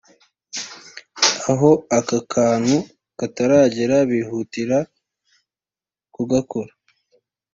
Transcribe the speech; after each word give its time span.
aho 1.51 1.71
aka 1.97 2.19
kantu 2.33 2.75
kataragera 3.19 3.97
bihutire 4.09 4.79
kugakora 6.13 6.71